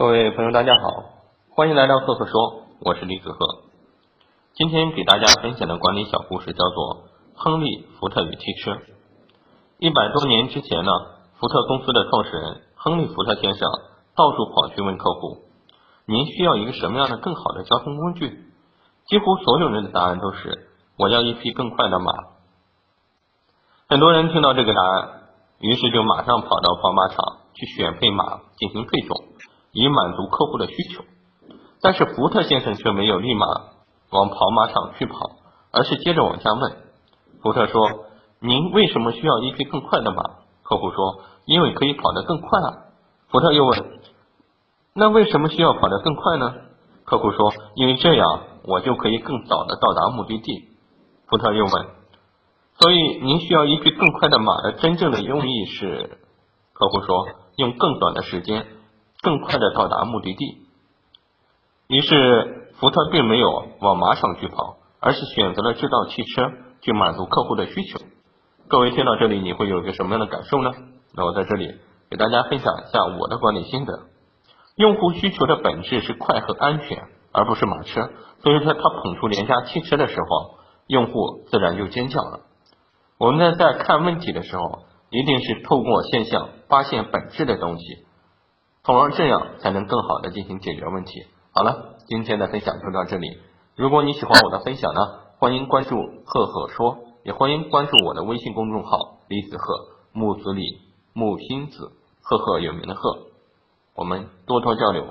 [0.00, 1.10] 各位朋友，大家好，
[1.50, 3.38] 欢迎来到赫赫说，我是李子赫。
[4.54, 6.96] 今天给大家分享的管理小故事叫做
[7.34, 7.66] 《亨利·
[7.98, 8.70] 福特与汽车》。
[9.76, 10.90] 一百多年之前呢，
[11.38, 13.68] 福特公司的创始人亨利·福特先生
[14.16, 15.44] 到处跑去问客户
[16.08, 18.46] ：“您需要一个什么样的更好的交通工具？”
[19.04, 22.10] 几乎所有人的答案都是：“我要一匹更快的马。”
[23.86, 25.08] 很多人听到这个答案，
[25.58, 27.16] 于是就马上跑到跑马场
[27.52, 29.26] 去选配马进行配种。
[29.72, 31.04] 以满足客户的需求，
[31.80, 33.46] 但是福特先生却没有立马
[34.10, 35.14] 往跑马场去跑，
[35.72, 36.76] 而是接着往下问。
[37.42, 38.06] 福特说
[38.40, 40.22] ：“您为什么需要一匹更快的马？”
[40.62, 42.68] 客户说：“因为可以跑得更快啊。”
[43.30, 44.00] 福特又问
[44.92, 46.52] ：“那为什么需要跑得更快呢？”
[47.04, 50.68] 客户说：“因为这样我就可以更早的到达目的地。”
[51.28, 51.86] 福特又问
[52.78, 56.18] ：“所以您需要一匹更快的马的真正的用意是？”
[56.74, 58.66] 客户说：“用更短的时间。”
[59.22, 60.58] 更快的到达目的地。
[61.88, 68.00] 于是福特并没有往马场去跑，而是选择了制造汽车去满足客户的需求。
[68.68, 70.70] 各位听到这里，你会有一个什么样的感受呢？
[71.14, 71.74] 那我在这里
[72.10, 74.06] 给大家分享一下我的管理心得。
[74.76, 78.08] 用户需求的本质是快和安全，而不是马车。
[78.42, 82.40] 所以说，他捧出廉价汽车的时候，用户自然就尖叫了。
[83.18, 87.84] 我们呢，在看问题的时候，一定是透过现象发现本质的东西。
[88.82, 91.26] 从而这样才能更好的进行解决问题。
[91.52, 93.38] 好了，今天的分享就到这里。
[93.76, 95.00] 如果你喜欢我的分享呢，
[95.38, 100.80] 欢迎关注赫赫说，也欢迎关注我的微信公众号李子赫木子李
[101.12, 103.26] 木星子赫赫有名的赫，
[103.94, 105.04] 我们多多交流。